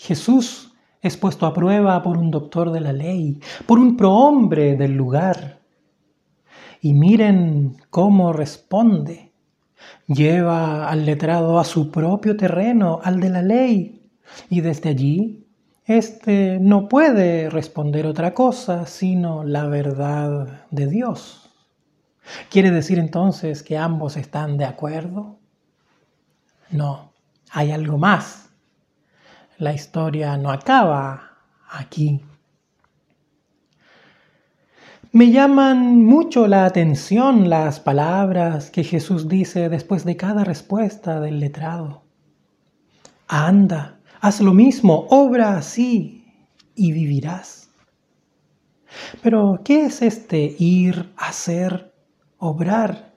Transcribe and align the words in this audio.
Jesús 0.00 0.72
es 1.02 1.18
puesto 1.18 1.44
a 1.44 1.52
prueba 1.52 2.02
por 2.02 2.16
un 2.16 2.30
doctor 2.30 2.72
de 2.72 2.80
la 2.80 2.92
ley, 2.92 3.38
por 3.66 3.78
un 3.78 3.98
prohombre 3.98 4.74
del 4.74 4.92
lugar. 4.92 5.60
Y 6.80 6.94
miren 6.94 7.76
cómo 7.90 8.32
responde. 8.32 9.30
Lleva 10.06 10.88
al 10.88 11.04
letrado 11.04 11.58
a 11.58 11.64
su 11.64 11.90
propio 11.90 12.34
terreno, 12.34 13.00
al 13.02 13.20
de 13.20 13.28
la 13.28 13.42
ley, 13.42 14.10
y 14.48 14.62
desde 14.62 14.88
allí 14.88 15.46
éste 15.84 16.58
no 16.60 16.88
puede 16.88 17.50
responder 17.50 18.06
otra 18.06 18.32
cosa 18.32 18.86
sino 18.86 19.44
la 19.44 19.66
verdad 19.66 20.66
de 20.70 20.86
Dios. 20.86 21.50
¿Quiere 22.48 22.70
decir 22.70 22.98
entonces 22.98 23.62
que 23.62 23.76
ambos 23.76 24.16
están 24.16 24.56
de 24.56 24.64
acuerdo? 24.64 25.38
No, 26.70 27.12
hay 27.50 27.70
algo 27.70 27.98
más 27.98 28.49
la 29.60 29.74
historia 29.74 30.38
no 30.38 30.50
acaba 30.50 31.36
aquí. 31.68 32.22
Me 35.12 35.30
llaman 35.30 36.02
mucho 36.02 36.46
la 36.46 36.64
atención 36.64 37.50
las 37.50 37.78
palabras 37.78 38.70
que 38.70 38.84
Jesús 38.84 39.28
dice 39.28 39.68
después 39.68 40.04
de 40.04 40.16
cada 40.16 40.44
respuesta 40.44 41.20
del 41.20 41.40
letrado. 41.40 42.04
Anda, 43.28 44.00
haz 44.20 44.40
lo 44.40 44.54
mismo, 44.54 45.06
obra 45.10 45.58
así 45.58 46.24
y 46.74 46.92
vivirás. 46.92 47.68
Pero, 49.22 49.60
¿qué 49.62 49.84
es 49.84 50.00
este 50.00 50.56
ir, 50.58 51.12
hacer, 51.16 51.92
obrar, 52.38 53.12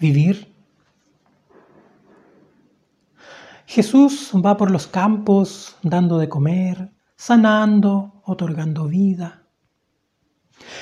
vivir? 0.00 0.47
Jesús 3.78 4.32
va 4.34 4.56
por 4.56 4.72
los 4.72 4.88
campos 4.88 5.76
dando 5.84 6.18
de 6.18 6.28
comer, 6.28 6.90
sanando, 7.14 8.20
otorgando 8.24 8.86
vida. 8.88 9.44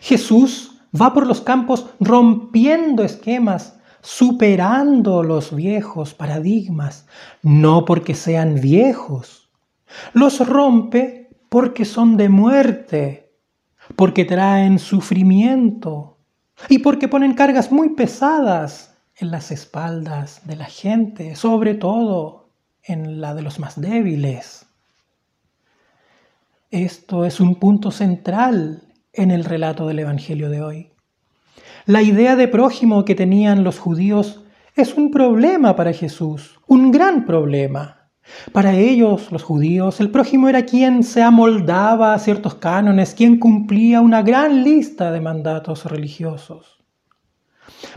Jesús 0.00 0.82
va 1.00 1.14
por 1.14 1.24
los 1.24 1.40
campos 1.40 1.86
rompiendo 2.00 3.04
esquemas, 3.04 3.78
superando 4.00 5.22
los 5.22 5.54
viejos 5.54 6.14
paradigmas, 6.14 7.06
no 7.44 7.84
porque 7.84 8.16
sean 8.16 8.56
viejos. 8.60 9.52
Los 10.12 10.44
rompe 10.44 11.30
porque 11.48 11.84
son 11.84 12.16
de 12.16 12.28
muerte, 12.28 13.36
porque 13.94 14.24
traen 14.24 14.80
sufrimiento 14.80 16.18
y 16.68 16.78
porque 16.78 17.06
ponen 17.06 17.34
cargas 17.34 17.70
muy 17.70 17.90
pesadas 17.90 18.96
en 19.14 19.30
las 19.30 19.52
espaldas 19.52 20.40
de 20.44 20.56
la 20.56 20.64
gente, 20.66 21.36
sobre 21.36 21.74
todo 21.74 22.39
en 22.84 23.20
la 23.20 23.34
de 23.34 23.42
los 23.42 23.58
más 23.58 23.80
débiles. 23.80 24.66
Esto 26.70 27.24
es 27.24 27.40
un 27.40 27.56
punto 27.56 27.90
central 27.90 28.84
en 29.12 29.30
el 29.30 29.44
relato 29.44 29.86
del 29.86 29.98
Evangelio 29.98 30.50
de 30.50 30.62
hoy. 30.62 30.90
La 31.86 32.02
idea 32.02 32.36
de 32.36 32.48
prójimo 32.48 33.04
que 33.04 33.14
tenían 33.14 33.64
los 33.64 33.78
judíos 33.78 34.44
es 34.76 34.94
un 34.94 35.10
problema 35.10 35.74
para 35.74 35.92
Jesús, 35.92 36.60
un 36.66 36.92
gran 36.92 37.24
problema. 37.24 38.10
Para 38.52 38.74
ellos, 38.74 39.32
los 39.32 39.42
judíos, 39.42 39.98
el 39.98 40.10
prójimo 40.10 40.48
era 40.48 40.64
quien 40.64 41.02
se 41.02 41.22
amoldaba 41.22 42.14
a 42.14 42.18
ciertos 42.20 42.54
cánones, 42.54 43.14
quien 43.14 43.38
cumplía 43.40 44.00
una 44.00 44.22
gran 44.22 44.62
lista 44.62 45.10
de 45.10 45.20
mandatos 45.20 45.84
religiosos. 45.86 46.78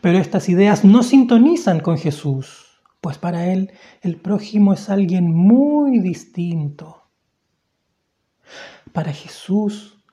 Pero 0.00 0.18
estas 0.18 0.48
ideas 0.48 0.84
no 0.84 1.02
sintonizan 1.02 1.80
con 1.80 1.98
Jesús 1.98 2.69
pues 3.00 3.18
para 3.18 3.46
él 3.46 3.72
el 4.02 4.20
prójimo 4.20 4.72
es 4.72 4.90
alguien 4.90 5.32
muy 5.34 6.00
distinto. 6.00 7.02
Para 8.92 9.12
Jesús, 9.12 10.04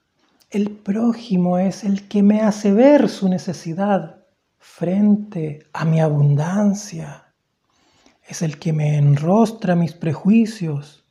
el 0.50 0.72
prójimo 0.72 1.58
es 1.58 1.84
el 1.84 2.08
que 2.08 2.24
me 2.24 2.42
hace 2.42 2.72
ver 2.72 3.10
su 3.10 3.28
necesidad 3.28 4.26
frente 4.58 5.68
a 5.74 5.84
mi 5.84 6.00
abundancia. 6.00 7.34
Es 8.28 8.42
el 8.42 8.58
que 8.60 8.74
me 8.74 8.98
enrostra 8.98 9.76
mis 9.76 9.94
prejuicios, 9.94 11.06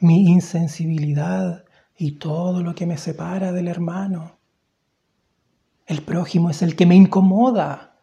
mi 0.00 0.26
insensibilidad 0.26 1.64
y 1.96 2.12
todo 2.12 2.62
lo 2.62 2.74
que 2.74 2.86
me 2.86 2.98
separa 2.98 3.52
del 3.52 3.68
hermano. 3.68 4.38
El 5.86 6.02
prójimo 6.02 6.50
es 6.50 6.62
el 6.62 6.76
que 6.76 6.86
me 6.86 6.94
incomoda. 6.94 7.96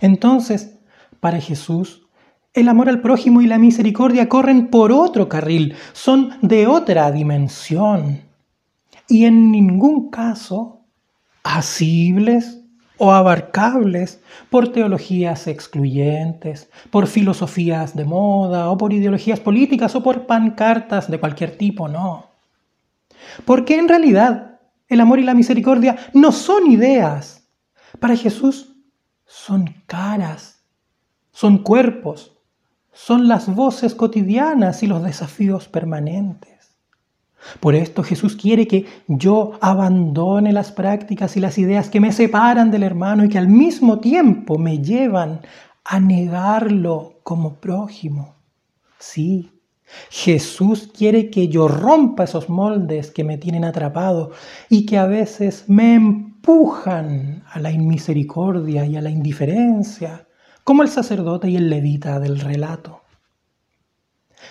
Entonces, 0.00 0.75
para 1.20 1.40
Jesús, 1.40 2.06
el 2.56 2.68
amor 2.68 2.88
al 2.88 3.02
prójimo 3.02 3.42
y 3.42 3.46
la 3.46 3.58
misericordia 3.58 4.28
corren 4.28 4.68
por 4.68 4.90
otro 4.90 5.28
carril, 5.28 5.74
son 5.92 6.38
de 6.40 6.66
otra 6.66 7.10
dimensión 7.12 8.22
y 9.08 9.26
en 9.26 9.52
ningún 9.52 10.10
caso 10.10 10.80
asibles 11.42 12.62
o 12.98 13.12
abarcables 13.12 14.22
por 14.48 14.72
teologías 14.72 15.46
excluyentes, 15.46 16.70
por 16.90 17.06
filosofías 17.06 17.94
de 17.94 18.04
moda 18.04 18.70
o 18.70 18.78
por 18.78 18.92
ideologías 18.92 19.38
políticas 19.38 19.94
o 19.94 20.02
por 20.02 20.26
pancartas 20.26 21.10
de 21.10 21.20
cualquier 21.20 21.56
tipo, 21.58 21.88
no. 21.88 22.30
Porque 23.44 23.78
en 23.78 23.88
realidad 23.88 24.60
el 24.88 25.00
amor 25.00 25.18
y 25.18 25.24
la 25.24 25.34
misericordia 25.34 25.96
no 26.14 26.32
son 26.32 26.70
ideas. 26.70 27.46
Para 28.00 28.16
Jesús 28.16 28.74
son 29.26 29.74
caras 29.86 30.55
son 31.36 31.58
cuerpos, 31.58 32.32
son 32.94 33.28
las 33.28 33.54
voces 33.54 33.94
cotidianas 33.94 34.82
y 34.82 34.86
los 34.86 35.04
desafíos 35.04 35.68
permanentes. 35.68 36.74
Por 37.60 37.74
esto 37.74 38.02
Jesús 38.02 38.36
quiere 38.36 38.66
que 38.66 38.86
yo 39.06 39.52
abandone 39.60 40.50
las 40.54 40.72
prácticas 40.72 41.36
y 41.36 41.40
las 41.40 41.58
ideas 41.58 41.90
que 41.90 42.00
me 42.00 42.12
separan 42.12 42.70
del 42.70 42.84
hermano 42.84 43.22
y 43.22 43.28
que 43.28 43.36
al 43.36 43.48
mismo 43.48 44.00
tiempo 44.00 44.56
me 44.56 44.78
llevan 44.78 45.42
a 45.84 46.00
negarlo 46.00 47.20
como 47.22 47.56
prójimo. 47.56 48.36
Sí, 48.98 49.50
Jesús 50.08 50.90
quiere 50.90 51.28
que 51.28 51.48
yo 51.48 51.68
rompa 51.68 52.24
esos 52.24 52.48
moldes 52.48 53.10
que 53.10 53.24
me 53.24 53.36
tienen 53.36 53.66
atrapado 53.66 54.30
y 54.70 54.86
que 54.86 54.96
a 54.96 55.04
veces 55.04 55.64
me 55.68 55.96
empujan 55.96 57.44
a 57.52 57.60
la 57.60 57.70
inmisericordia 57.70 58.86
y 58.86 58.96
a 58.96 59.02
la 59.02 59.10
indiferencia 59.10 60.25
como 60.66 60.82
el 60.82 60.88
sacerdote 60.88 61.48
y 61.48 61.56
el 61.56 61.70
levita 61.70 62.18
del 62.18 62.40
relato. 62.40 63.02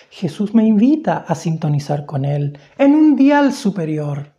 Jesús 0.08 0.54
me 0.54 0.64
invita 0.64 1.18
a 1.18 1.34
sintonizar 1.34 2.06
con 2.06 2.24
Él 2.24 2.58
en 2.78 2.94
un 2.94 3.16
dial 3.16 3.52
superior. 3.52 4.32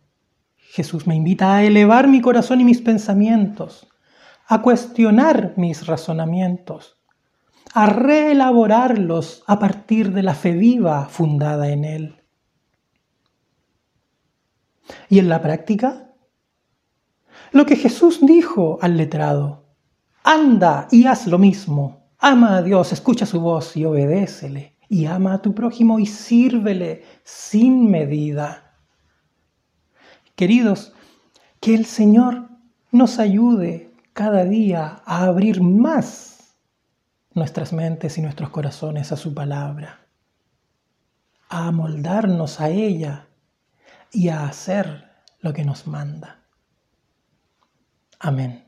Jesús 0.56 1.06
me 1.06 1.14
invita 1.14 1.54
a 1.54 1.62
elevar 1.62 2.08
mi 2.08 2.20
corazón 2.20 2.60
y 2.60 2.64
mis 2.64 2.80
pensamientos, 2.80 3.86
a 4.48 4.60
cuestionar 4.60 5.54
mis 5.56 5.86
razonamientos, 5.86 6.96
a 7.72 7.86
reelaborarlos 7.86 9.44
a 9.46 9.60
partir 9.60 10.12
de 10.12 10.24
la 10.24 10.34
fe 10.34 10.54
viva 10.54 11.06
fundada 11.08 11.68
en 11.68 11.84
Él. 11.84 12.16
¿Y 15.08 15.20
en 15.20 15.28
la 15.28 15.40
práctica? 15.40 16.12
Lo 17.52 17.66
que 17.66 17.76
Jesús 17.76 18.18
dijo 18.20 18.80
al 18.82 18.96
letrado, 18.96 19.67
Anda 20.30 20.88
y 20.90 21.06
haz 21.06 21.26
lo 21.26 21.38
mismo. 21.38 22.02
Ama 22.18 22.58
a 22.58 22.62
Dios, 22.62 22.92
escucha 22.92 23.24
su 23.24 23.40
voz 23.40 23.74
y 23.78 23.86
obedécele. 23.86 24.76
Y 24.86 25.06
ama 25.06 25.32
a 25.32 25.40
tu 25.40 25.54
prójimo 25.54 25.98
y 25.98 26.04
sírvele 26.04 27.02
sin 27.24 27.90
medida. 27.90 28.74
Queridos, 30.36 30.92
que 31.60 31.74
el 31.74 31.86
Señor 31.86 32.46
nos 32.92 33.18
ayude 33.18 33.90
cada 34.12 34.44
día 34.44 35.00
a 35.06 35.24
abrir 35.24 35.62
más 35.62 36.52
nuestras 37.32 37.72
mentes 37.72 38.18
y 38.18 38.20
nuestros 38.20 38.50
corazones 38.50 39.12
a 39.12 39.16
su 39.16 39.32
palabra, 39.32 40.00
a 41.48 41.68
amoldarnos 41.68 42.60
a 42.60 42.68
ella 42.68 43.28
y 44.12 44.28
a 44.28 44.44
hacer 44.44 45.08
lo 45.40 45.54
que 45.54 45.64
nos 45.64 45.86
manda. 45.86 46.42
Amén. 48.20 48.67